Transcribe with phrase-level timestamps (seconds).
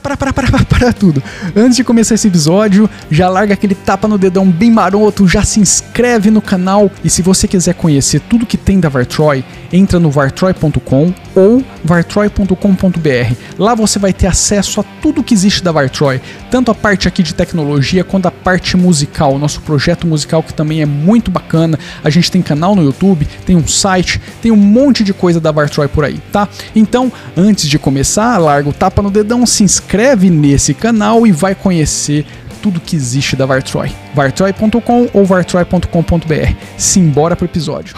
[0.00, 1.22] para, para, para, para, para, tudo.
[1.54, 5.60] Antes de começar esse episódio, já larga aquele tapa no dedão bem maroto, já se
[5.60, 10.10] inscreve no canal e se você quiser conhecer tudo que tem da Vartroy, entra no
[10.10, 13.34] vartroy.com ou vartroy.com.br.
[13.58, 16.20] Lá você vai ter acesso a tudo que existe da Vartroy,
[16.50, 20.82] tanto a parte aqui de tecnologia quanto a parte musical, nosso projeto musical que também
[20.82, 21.78] é muito bacana.
[22.02, 25.50] A gente tem canal no YouTube, tem um site, tem um monte de coisa da
[25.50, 26.48] Vartroy por aí, tá?
[26.74, 31.54] Então, antes de começar, larga o tapa no dedão, se inscreve nesse canal e vai
[31.54, 32.26] conhecer
[32.62, 33.90] tudo que existe da Vartroy.
[34.14, 36.54] vartroy.com ou vartroy.com.br.
[36.76, 37.94] Simbora pro episódio.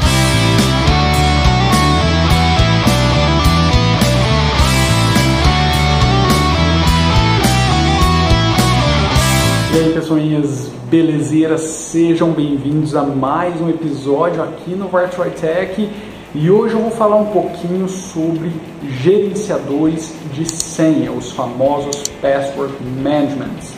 [9.72, 15.88] E aí, pessoinhas belezeiras, sejam bem-vindos a mais um episódio aqui no Vartroy Tech.
[16.34, 18.52] E hoje eu vou falar um pouquinho sobre
[19.00, 23.72] gerenciadores de senha, os famosos Password Management.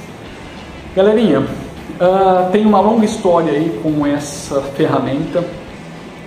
[0.96, 5.44] Galerinha, uh, tem uma longa história aí com essa ferramenta.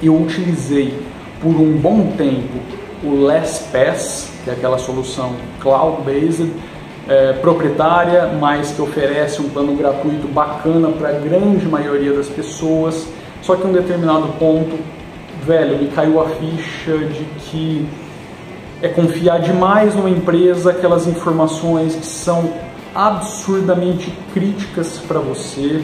[0.02, 0.98] Eu utilizei
[1.42, 2.58] por um bom tempo
[3.04, 6.54] o LastPass, que é aquela solução cloud-based,
[7.08, 13.08] é, proprietária, mas que oferece um plano gratuito bacana para a grande maioria das pessoas.
[13.42, 14.78] Só que em um determinado ponto,
[15.46, 17.88] velho, me caiu a ficha de que
[18.82, 22.54] é confiar demais numa empresa aquelas informações que são
[22.94, 25.82] absurdamente críticas para você.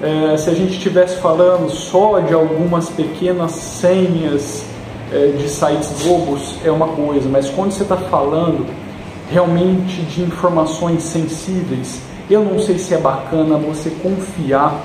[0.00, 4.64] É, se a gente estivesse falando só de algumas pequenas senhas
[5.12, 8.66] é, de sites bobos, é uma coisa, mas quando você está falando
[9.30, 14.84] realmente de informações sensíveis, eu não sei se é bacana você confiar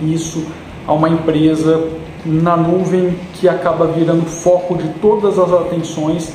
[0.00, 0.46] isso
[0.86, 1.88] a uma empresa
[2.24, 6.32] na nuvem que acaba virando foco de todas as atenções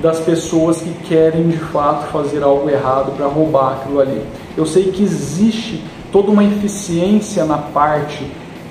[0.00, 4.22] das pessoas que querem de fato fazer algo errado para roubar aquilo ali.
[4.56, 8.26] Eu sei que existe toda uma eficiência na parte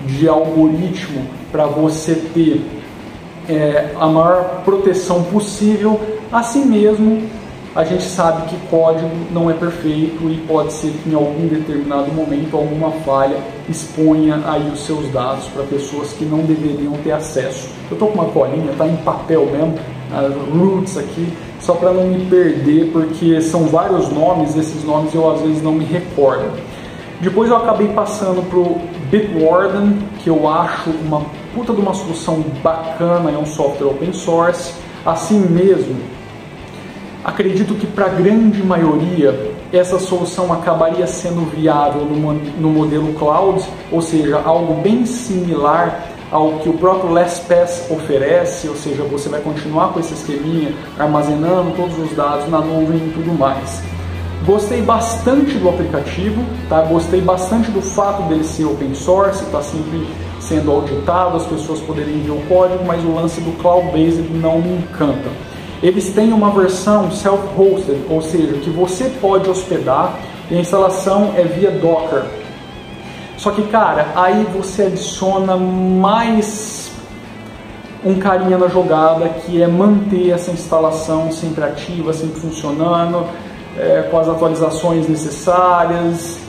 [0.05, 2.63] de algoritmo para você ter
[3.49, 5.99] é, a maior proteção possível,
[6.31, 7.23] assim mesmo
[7.75, 12.09] a gente sabe que código não é perfeito e pode ser que em algum determinado
[12.13, 13.37] momento alguma falha
[13.69, 17.67] exponha aí os seus dados para pessoas que não deveriam ter acesso.
[17.89, 19.75] Eu estou com uma colinha, tá em papel mesmo,
[20.53, 21.27] roots aqui,
[21.59, 25.73] só para não me perder, porque são vários nomes, esses nomes eu às vezes não
[25.73, 26.57] me recordo.
[27.19, 31.21] Depois eu acabei passando para o Bitwarden, que eu acho uma
[31.53, 34.73] puta de uma solução bacana, é um software open source.
[35.05, 35.95] Assim mesmo,
[37.25, 43.65] acredito que para a grande maioria essa solução acabaria sendo viável no, no modelo cloud,
[43.91, 49.41] ou seja, algo bem similar ao que o próprio LastPass oferece, ou seja, você vai
[49.41, 53.81] continuar com esse esqueminha, armazenando todos os dados na nuvem e tudo mais.
[54.45, 56.81] Gostei bastante do aplicativo, tá?
[56.81, 60.07] gostei bastante do fato dele ser open source, está sempre
[60.39, 64.77] sendo auditado, as pessoas poderem ver o código, mas o lance do cloud-based não me
[64.77, 65.54] encanta.
[65.83, 70.17] Eles têm uma versão self-hosted, ou seja, que você pode hospedar
[70.49, 72.23] e a instalação é via Docker.
[73.37, 76.91] Só que, cara, aí você adiciona mais
[78.03, 83.25] um carinha na jogada que é manter essa instalação sempre ativa, sempre funcionando,
[83.77, 86.39] é, com as atualizações necessárias.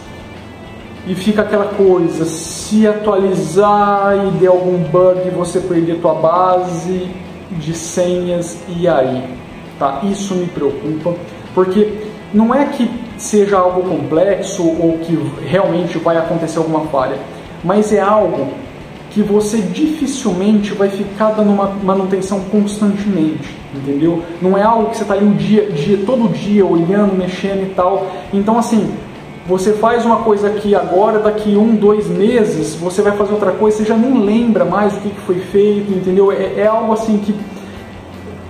[1.06, 7.10] E fica aquela coisa, se atualizar e der algum bug você perder tua base
[7.50, 9.24] de senhas e aí,
[9.78, 10.00] tá?
[10.04, 11.14] Isso me preocupa,
[11.54, 11.92] porque
[12.32, 17.18] não é que seja algo complexo ou que realmente vai acontecer alguma falha,
[17.64, 18.48] mas é algo
[19.10, 24.22] que você dificilmente vai ficar dando uma manutenção constantemente, entendeu?
[24.42, 27.72] Não é algo que você está ali o dia, dia, todo dia olhando, mexendo e
[27.74, 28.06] tal.
[28.30, 28.92] Então, assim,
[29.48, 33.78] você faz uma coisa aqui agora, daqui um, dois meses, você vai fazer outra coisa,
[33.78, 36.32] você já não lembra mais o que, foi feito, entendeu?
[36.32, 37.32] É, é algo assim que,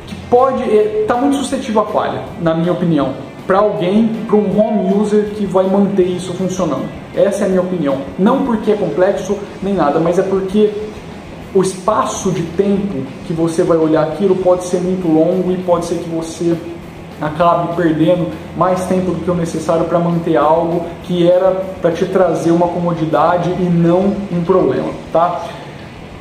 [0.06, 4.58] que pode, está é, muito suscetível à falha, na minha opinião para alguém, para um
[4.58, 6.88] home user que vai manter isso funcionando.
[7.14, 7.98] Essa é a minha opinião.
[8.18, 10.72] Não porque é complexo nem nada, mas é porque
[11.54, 15.86] o espaço de tempo que você vai olhar aquilo pode ser muito longo e pode
[15.86, 16.56] ser que você
[17.20, 22.04] acabe perdendo mais tempo do que o necessário para manter algo que era para te
[22.06, 25.42] trazer uma comodidade e não um problema, tá?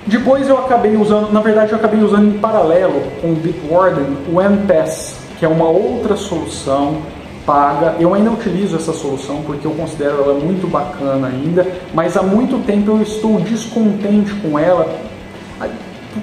[0.08, 4.40] Depois eu acabei usando, na verdade eu acabei usando em paralelo com o Bitwarden o
[4.40, 6.98] MPass, que é uma outra solução
[7.46, 7.96] paga.
[8.00, 12.64] Eu ainda utilizo essa solução porque eu considero ela muito bacana ainda, mas há muito
[12.66, 14.88] tempo eu estou descontente com ela.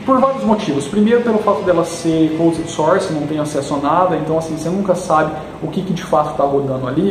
[0.05, 0.87] Por vários motivos.
[0.89, 4.69] Primeiro, pelo fato dela ser closed source, não tem acesso a nada, então assim, você
[4.69, 7.11] nunca sabe o que, que de fato está rodando ali.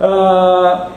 [0.00, 0.90] Uh,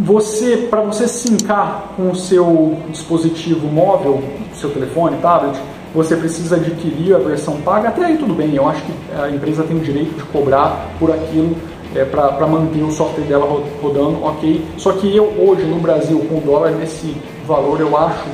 [0.00, 4.22] você, para você sincar com o seu dispositivo móvel,
[4.54, 5.58] seu telefone, tablet,
[5.94, 7.88] você precisa adquirir a versão paga.
[7.88, 11.10] Até aí tudo bem, eu acho que a empresa tem o direito de cobrar por
[11.10, 11.56] aquilo
[11.94, 13.46] é, para manter o software dela
[13.80, 14.62] rodando, ok.
[14.76, 17.16] Só que eu hoje no Brasil, com o dólar nesse
[17.46, 18.26] valor, eu acho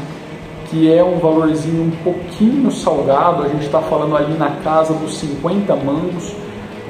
[0.73, 5.19] que é um valorzinho um pouquinho salgado, a gente está falando ali na casa dos
[5.19, 6.33] 50 mangos.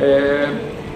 [0.01, 0.49] É,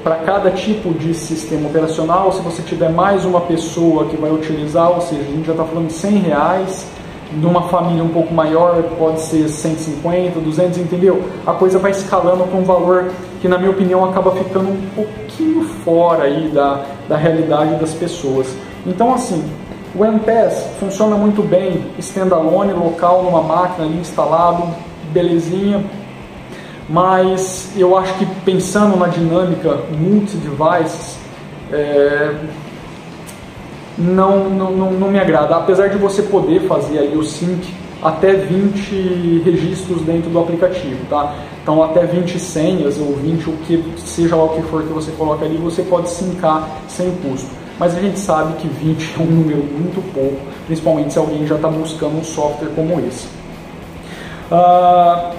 [0.04, 4.88] para cada tipo de sistema operacional, se você tiver mais uma pessoa que vai utilizar,
[4.88, 6.86] ou seja, a gente já está falando de 100 reais,
[7.32, 11.24] numa família um pouco maior pode ser 150, 200, entendeu?
[11.44, 13.10] A coisa vai escalando com um valor
[13.40, 18.56] que, na minha opinião, acaba ficando um pouquinho fora aí da, da realidade das pessoas.
[18.86, 19.42] Então, assim,
[19.98, 24.68] o MPS funciona muito bem, standalone, local, numa máquina ali instalado,
[25.12, 25.84] belezinha,
[26.88, 31.16] mas eu acho que pensando na dinâmica multi-devices,
[31.72, 32.34] é,
[33.98, 35.56] não, não, não, não, me agrada.
[35.56, 41.34] Apesar de você poder fazer ali o sync até 20 registros dentro do aplicativo, tá?
[41.62, 45.10] Então até 20 senhas ou 20 o que seja lá o que for que você
[45.12, 47.65] coloca ali, você pode sincar sem custo.
[47.78, 51.56] Mas a gente sabe que 20 é um número muito pouco, principalmente se alguém já
[51.56, 53.26] está buscando um software como esse.
[54.50, 55.36] Uh,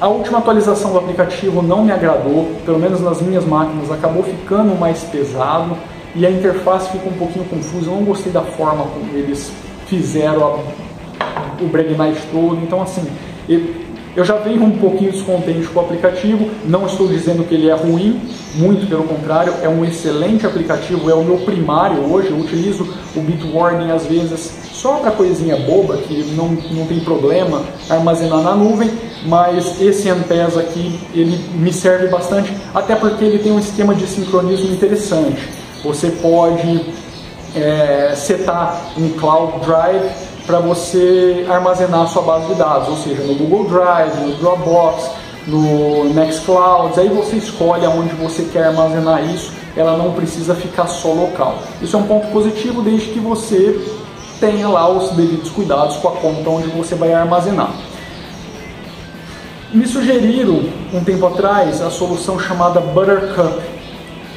[0.00, 4.78] a última atualização do aplicativo não me agradou, pelo menos nas minhas máquinas, acabou ficando
[4.78, 5.76] mais pesado
[6.14, 7.90] e a interface ficou um pouquinho confusa.
[7.90, 9.50] Eu não gostei da forma como eles
[9.86, 10.62] fizeram
[11.20, 12.56] a, o Breaknight todo.
[12.62, 13.04] Então, assim,
[14.18, 16.50] eu já venho um pouquinho descontente com o aplicativo.
[16.64, 18.20] Não estou dizendo que ele é ruim,
[18.56, 21.08] muito pelo contrário, é um excelente aplicativo.
[21.08, 22.30] É o meu primário hoje.
[22.30, 22.84] Eu utilizo
[23.14, 28.56] o Bitwarden às vezes só para coisinha boba, que não, não tem problema armazenar na
[28.56, 28.90] nuvem,
[29.24, 34.06] mas esse Ampes aqui ele me serve bastante, até porque ele tem um esquema de
[34.08, 35.48] sincronismo interessante.
[35.84, 36.84] Você pode
[37.54, 40.10] é, setar um Cloud Drive
[40.48, 45.10] para você armazenar a sua base de dados, ou seja, no Google Drive, no Dropbox,
[45.46, 51.08] no Nextcloud, aí você escolhe aonde você quer armazenar isso, ela não precisa ficar só
[51.12, 51.58] local.
[51.82, 53.78] Isso é um ponto positivo desde que você
[54.40, 57.70] tenha lá os devidos cuidados com a conta onde você vai armazenar.
[59.70, 60.62] Me sugeriram
[60.94, 63.60] um tempo atrás a solução chamada Buttercup,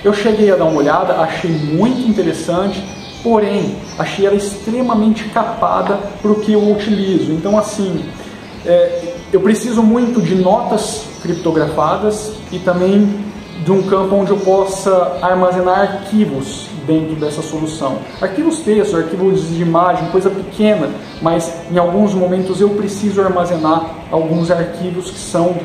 [0.03, 2.83] eu cheguei a dar uma olhada, achei muito interessante,
[3.23, 7.31] porém achei ela extremamente capada para o que eu utilizo.
[7.31, 8.03] Então, assim,
[8.65, 13.07] é, eu preciso muito de notas criptografadas e também
[13.63, 17.99] de um campo onde eu possa armazenar arquivos dentro dessa solução.
[18.19, 20.89] Arquivos textos, arquivos de imagem, coisa pequena,
[21.21, 25.55] mas em alguns momentos eu preciso armazenar alguns arquivos que são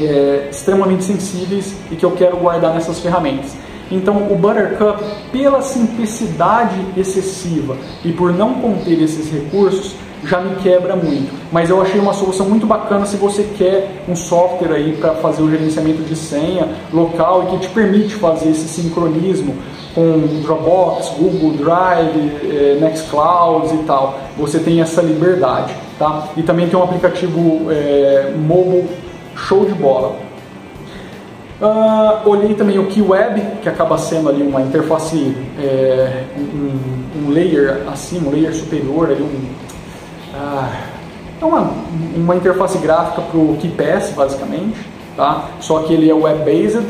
[0.00, 3.54] é, extremamente sensíveis e que eu quero guardar nessas ferramentas.
[3.90, 5.02] Então, o Buttercup,
[5.32, 9.94] pela simplicidade excessiva e por não conter esses recursos,
[10.24, 11.32] já me quebra muito.
[11.52, 15.42] Mas eu achei uma solução muito bacana se você quer um software aí para fazer
[15.42, 19.54] o gerenciamento de senha local e que te permite fazer esse sincronismo
[19.94, 24.18] com Dropbox, Google Drive, eh, Nextcloud e tal.
[24.36, 26.28] Você tem essa liberdade, tá?
[26.36, 28.88] E também tem um aplicativo eh, mobile
[29.34, 30.27] show de bola.
[31.60, 37.82] Uh, olhei também o KeyWeb, que acaba sendo ali uma interface, é, um, um, layer
[37.88, 40.68] acima, um layer superior, ali um, uh,
[41.40, 41.72] é uma,
[42.16, 44.78] uma interface gráfica para o KeyPass, basicamente,
[45.16, 45.48] tá?
[45.58, 46.86] só que ele é web-based.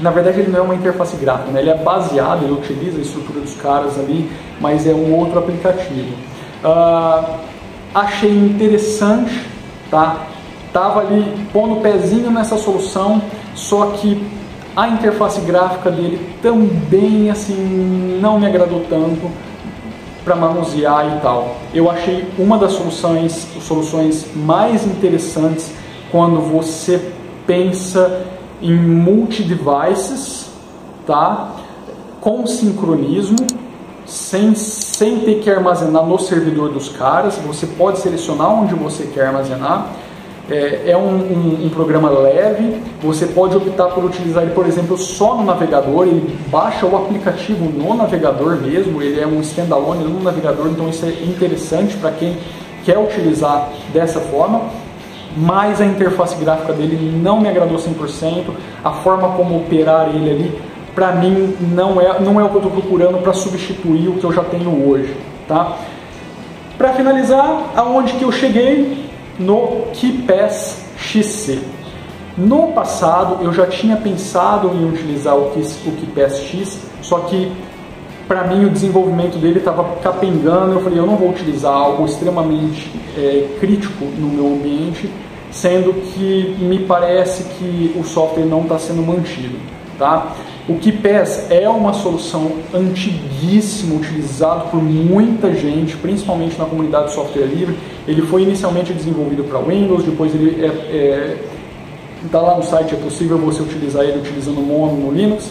[0.00, 1.60] Na verdade, ele não é uma interface gráfica, né?
[1.60, 6.14] ele é baseado, ele utiliza a estrutura dos caras ali, mas é um outro aplicativo.
[6.64, 7.38] Uh,
[7.94, 9.46] achei interessante,
[9.90, 10.26] tá?
[10.74, 13.22] Tava ali pondo o pezinho nessa solução,
[13.54, 14.20] só que
[14.74, 19.30] a interface gráfica dele também assim não me agradou tanto
[20.24, 21.58] para manusear e tal.
[21.72, 25.72] Eu achei uma das soluções, soluções mais interessantes
[26.10, 27.12] quando você
[27.46, 28.24] pensa
[28.60, 30.50] em multi-devices,
[31.06, 31.52] tá?
[32.20, 33.46] Com sincronismo,
[34.04, 37.38] sem, sem ter que armazenar no servidor dos caras.
[37.46, 39.92] Você pode selecionar onde você quer armazenar
[40.50, 44.96] é, é um, um, um, programa leve, você pode optar por utilizar ele, por exemplo,
[44.98, 50.22] só no navegador, ele baixa o aplicativo no navegador mesmo, ele é um standalone no
[50.22, 52.36] navegador, então isso é interessante para quem
[52.84, 54.62] quer utilizar dessa forma,
[55.36, 58.44] mas a interface gráfica dele não me agradou 100%,
[58.84, 60.58] a forma como operar ele ali,
[60.94, 64.24] para mim, não é, não é o que eu estou procurando para substituir o que
[64.24, 65.16] eu já tenho hoje.
[65.48, 65.76] Tá?
[66.78, 69.03] Para finalizar, aonde que eu cheguei,
[69.38, 71.60] no KeePass XC.
[72.36, 77.52] No passado eu já tinha pensado em utilizar o, KeePass X, só que
[78.26, 82.90] para mim o desenvolvimento dele estava capengando, eu falei, eu não vou utilizar algo extremamente
[83.16, 85.10] é, crítico no meu ambiente,
[85.50, 89.56] sendo que me parece que o software não está sendo mantido.
[89.98, 90.32] Tá?
[90.66, 97.44] O KeePass é uma solução antiguíssima, utilizado por muita gente, principalmente na comunidade de software
[97.44, 97.76] livre.
[98.08, 101.36] Ele foi inicialmente desenvolvido para Windows, depois ele está é, é,
[102.32, 105.50] tá lá no site, é possível você utilizar ele utilizando o Mono no Linux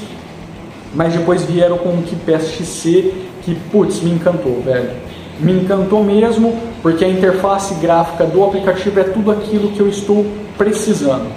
[0.93, 4.91] mas depois vieram com o KeePass XC, que, putz, me encantou, velho.
[5.39, 10.25] Me encantou mesmo, porque a interface gráfica do aplicativo é tudo aquilo que eu estou
[10.57, 11.31] precisando.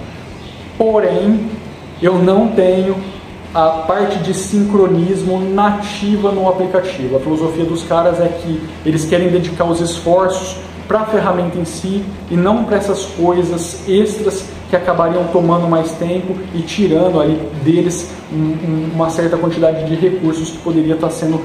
[0.77, 1.49] Porém,
[2.01, 2.95] eu não tenho
[3.53, 7.17] a parte de sincronismo nativa no aplicativo.
[7.17, 11.65] A filosofia dos caras é que eles querem dedicar os esforços para a ferramenta em
[11.65, 17.35] si e não para essas coisas extras que acabariam tomando mais tempo e tirando ali
[17.63, 21.41] deles um, uma certa quantidade de recursos que poderia estar sendo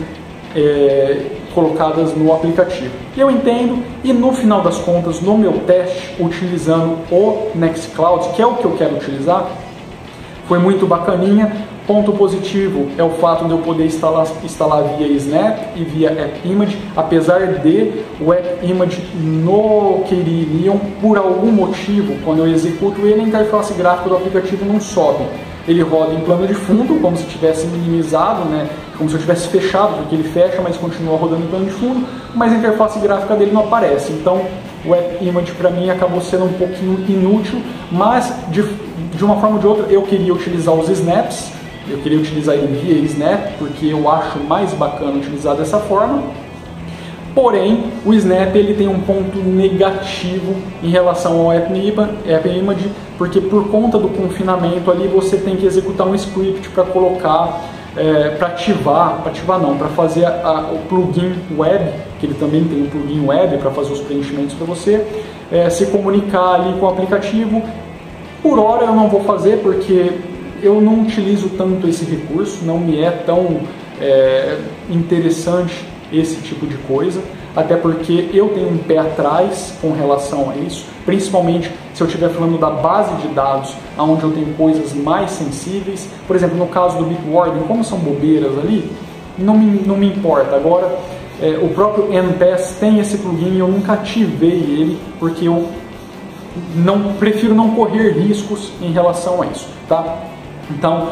[0.55, 2.91] é, colocadas no aplicativo.
[3.17, 8.47] Eu entendo e no final das contas, no meu teste, utilizando o Nextcloud, que é
[8.47, 9.49] o que eu quero utilizar,
[10.47, 11.72] foi muito bacaninha.
[11.87, 16.49] Ponto positivo é o fato de eu poder instalar, instalar via Snap e via App
[16.49, 23.23] Image, apesar de o App Image no Keyneon, por algum motivo, quando eu executo ele,
[23.23, 25.25] a interface gráfica do aplicativo não sobe.
[25.67, 28.69] Ele roda em plano de fundo, como se tivesse minimizado, né?
[28.97, 32.07] como se eu tivesse fechado, porque ele fecha, mas continua rodando em plano de fundo,
[32.35, 34.13] mas a interface gráfica dele não aparece.
[34.13, 34.43] Então,
[34.85, 37.61] o App Image para mim acabou sendo um pouquinho inútil,
[37.91, 38.63] mas de,
[39.15, 41.51] de uma forma ou de outra eu queria utilizar os snaps,
[41.93, 46.23] eu queria utilizar ele via Snap, porque eu acho mais bacana utilizar dessa forma.
[47.35, 53.69] Porém, o Snap ele tem um ponto negativo em relação ao App Image, porque por
[53.69, 57.63] conta do confinamento ali você tem que executar um script para colocar,
[57.97, 62.65] é, para ativar, para ativar não, para fazer a, o plugin web, que ele também
[62.65, 65.03] tem um plugin web para fazer os preenchimentos para você,
[65.51, 67.63] é, se comunicar ali com o aplicativo.
[68.43, 70.11] Por hora eu não vou fazer porque
[70.63, 73.61] eu não utilizo tanto esse recurso, não me é tão
[74.01, 77.21] é, interessante esse tipo de coisa,
[77.55, 82.31] até porque eu tenho um pé atrás com relação a isso, principalmente se eu estiver
[82.31, 86.09] falando da base de dados, onde eu tenho coisas mais sensíveis.
[86.27, 88.91] Por exemplo, no caso do Bitwarden, como são bobeiras ali,
[89.39, 90.57] não me, não me importa.
[90.57, 90.97] Agora,
[91.41, 95.69] é, o próprio NPass tem esse plugin, eu nunca ativei ele, porque eu
[96.75, 100.32] não prefiro não correr riscos em relação a isso, tá?
[100.71, 101.09] Então,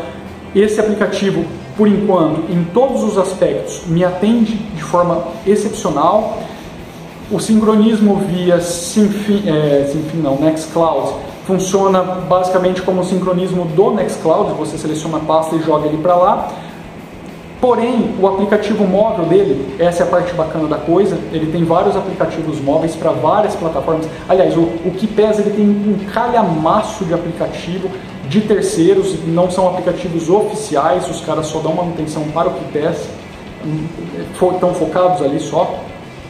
[0.54, 1.45] esse aplicativo,
[1.76, 6.38] por enquanto, em todos os aspectos, me atende de forma excepcional.
[7.30, 11.14] O sincronismo via Sinfin, é, Sinfin não, Nextcloud
[11.47, 16.14] funciona basicamente como o sincronismo do Nextcloud, você seleciona a pasta e joga ele para
[16.14, 16.49] lá.
[17.61, 21.95] Porém, o aplicativo móvel dele, essa é a parte bacana da coisa, ele tem vários
[21.95, 24.09] aplicativos móveis para várias plataformas.
[24.28, 27.90] Aliás, o, o KeePass ele tem um calhamaço de aplicativo
[28.30, 33.08] de terceiros, não são aplicativos oficiais, os caras só dão manutenção para o KeePass,
[34.54, 35.80] estão focados ali só,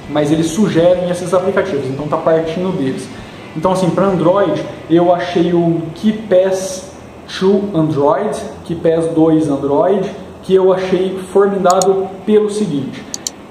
[0.09, 3.07] mas eles sugerem esses aplicativos, então está partindo deles.
[3.55, 6.91] Então, assim, para Android, eu achei o KeePass
[7.39, 10.11] 2 Android, KeePass 2 Android,
[10.43, 13.05] que eu achei formidável pelo seguinte: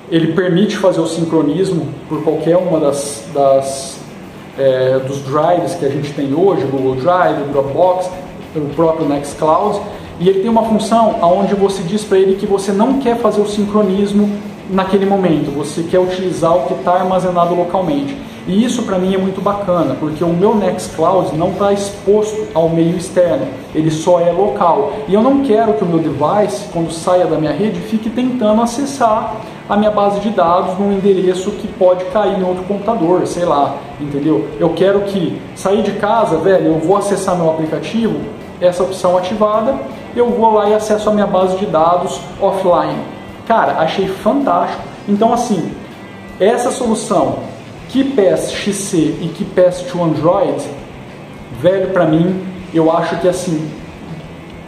[0.09, 3.99] ele permite fazer o sincronismo por qualquer uma das, das
[4.57, 8.09] é, dos drives que a gente tem hoje, Google Drive, Dropbox,
[8.55, 9.79] o próprio Nextcloud,
[10.19, 13.41] e ele tem uma função onde você diz para ele que você não quer fazer
[13.41, 14.29] o sincronismo
[14.69, 18.15] naquele momento, você quer utilizar o que está armazenado localmente.
[18.47, 22.67] E isso para mim é muito bacana, porque o meu Nextcloud não está exposto ao
[22.69, 24.93] meio externo, ele só é local.
[25.07, 28.61] E eu não quero que o meu device, quando saia da minha rede, fique tentando
[28.61, 29.35] acessar
[29.67, 33.75] a minha base de dados num endereço que pode cair em outro computador, sei lá,
[34.01, 34.47] entendeu?
[34.59, 38.15] Eu quero que sair de casa, velho, eu vou acessar meu aplicativo,
[38.61, 39.75] essa opção ativada,
[40.15, 42.99] eu vou lá e acesso a minha base de dados offline.
[43.47, 44.83] Cara, achei fantástico.
[45.07, 45.71] Então assim,
[46.39, 47.39] essa solução
[47.89, 50.63] KeePass XC e KeePass to Android,
[51.59, 53.69] velho, para mim, eu acho que assim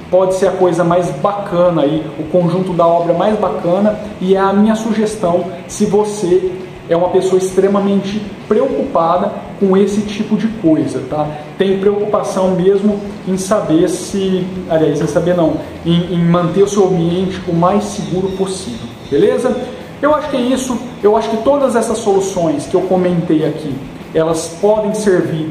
[0.10, 4.40] pode ser a coisa mais bacana aí, o conjunto da obra mais bacana e é
[4.40, 6.52] a minha sugestão se você
[6.94, 11.28] é uma pessoa extremamente preocupada com esse tipo de coisa, tá?
[11.58, 16.88] Tem preocupação mesmo em saber se, aliás, em saber não, em, em manter o seu
[16.88, 19.56] ambiente o mais seguro possível, beleza?
[20.02, 20.78] Eu acho que é isso.
[21.04, 23.74] Eu acho que todas essas soluções que eu comentei aqui
[24.14, 25.50] elas podem servir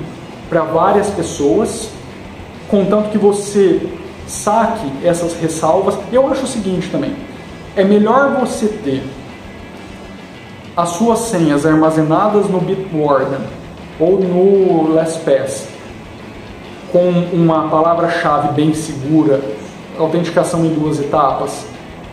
[0.48, 1.88] para várias pessoas,
[2.68, 3.80] contanto que você
[4.26, 5.96] saque essas ressalvas.
[6.12, 7.14] Eu acho o seguinte também:
[7.76, 9.02] é melhor você ter
[10.80, 13.40] as suas senhas armazenadas no Bitwarden
[13.98, 15.68] ou no LastPass
[16.90, 19.40] com uma palavra-chave bem segura,
[19.98, 21.66] autenticação em duas etapas,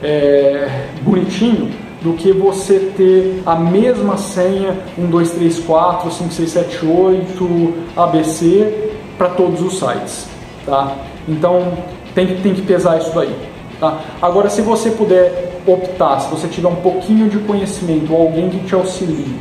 [0.03, 1.71] é, bonitinho,
[2.01, 7.73] do que você ter a mesma senha 1, 2, 3, 4, 5, 6, 7, 8,
[7.95, 10.27] ABC para todos os sites.
[10.65, 10.95] Tá?
[11.27, 11.73] Então
[12.13, 13.35] tem, tem que pesar isso daí.
[13.79, 13.99] Tá?
[14.21, 18.59] Agora, se você puder optar, se você tiver um pouquinho de conhecimento ou alguém que
[18.59, 19.35] te auxilie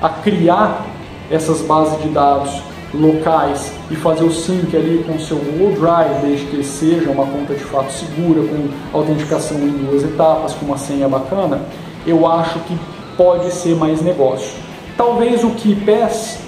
[0.00, 0.86] a criar
[1.30, 2.62] essas bases de dados
[2.94, 7.26] locais e fazer o sync ali com o seu Google Drive, desde que seja uma
[7.26, 11.62] conta de fato segura, com autenticação em duas etapas, com uma senha bacana,
[12.06, 12.76] eu acho que
[13.16, 14.52] pode ser mais negócio.
[14.96, 16.38] Talvez o KeyPass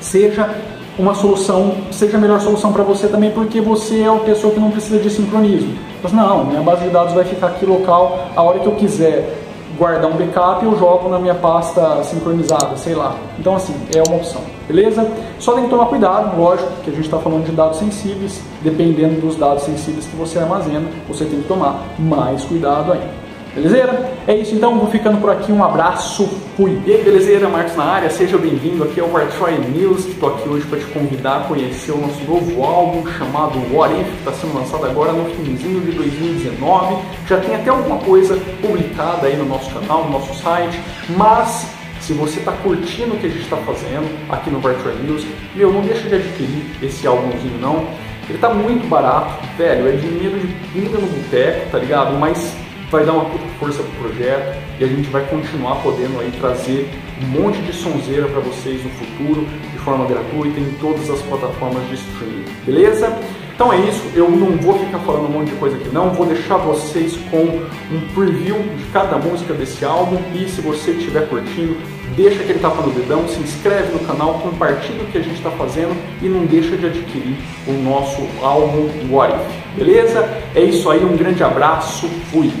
[0.00, 0.54] seja
[0.98, 4.60] uma solução, seja a melhor solução para você também, porque você é uma pessoa que
[4.60, 5.74] não precisa de sincronismo.
[6.02, 9.38] Mas não, minha base de dados vai ficar aqui local, a hora que eu quiser
[9.78, 13.16] guardar um backup, eu jogo na minha pasta sincronizada, sei lá.
[13.38, 15.10] Então assim, é uma opção, beleza?
[15.38, 19.20] Só tem que tomar cuidado, lógico, que a gente está falando de dados sensíveis, dependendo
[19.20, 23.21] dos dados sensíveis que você armazena, você tem que tomar mais cuidado ainda.
[23.54, 24.10] Belezeira?
[24.26, 26.80] É isso então, vou ficando por aqui, um abraço, fui!
[26.86, 27.50] E aí, belezeira?
[27.50, 31.36] Marcos na área, seja bem-vindo aqui ao Wartroy News, estou aqui hoje para te convidar
[31.36, 35.26] a conhecer o nosso novo álbum chamado What If, que está sendo lançado agora no
[35.26, 36.96] finzinho de 2019,
[37.28, 40.80] já tem até alguma coisa publicada aí no nosso canal, no nosso site,
[41.10, 41.66] mas
[42.00, 45.70] se você está curtindo o que a gente está fazendo aqui no Virtual News, meu,
[45.70, 47.86] não deixa de adquirir esse álbumzinho não.
[48.28, 52.18] Ele está muito barato, velho, é dinheiro de pinga no boteco, tá ligado?
[52.18, 52.61] Mas
[52.92, 56.90] vai dar uma força pro projeto e a gente vai continuar podendo aí trazer
[57.22, 61.88] um monte de sonzeira para vocês no futuro de forma gratuita em todas as plataformas
[61.88, 63.18] de streaming, beleza?
[63.54, 66.26] Então é isso, eu não vou ficar falando um monte de coisa aqui não, vou
[66.26, 71.76] deixar vocês com um preview de cada música desse álbum e se você estiver curtindo,
[72.14, 75.50] deixa aquele tapa no dedão, se inscreve no canal, compartilha o que a gente está
[75.52, 80.42] fazendo e não deixa de adquirir o nosso álbum What If, beleza?
[80.54, 82.52] É isso aí, um grande abraço, fui!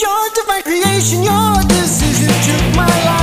[0.00, 3.19] Your divine creation, your decision took my life.